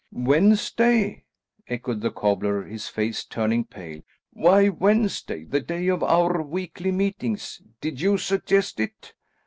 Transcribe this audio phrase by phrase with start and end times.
[0.13, 1.25] "Wednesday!"
[1.67, 4.01] echoed the cobbler, his face turning pale.
[4.33, 7.61] "Why Wednesday, the day of our weekly meetings?
[7.81, 9.13] Did you suggest it?"